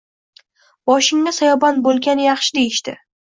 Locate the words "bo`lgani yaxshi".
1.89-2.57